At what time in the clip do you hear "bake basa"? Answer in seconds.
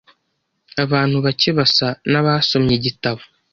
1.25-1.87